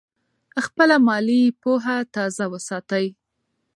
خپله 0.65 0.95
مالي 1.07 1.41
پوهه 1.61 1.97
تازه 2.15 2.45
وساتئ. 2.53 3.05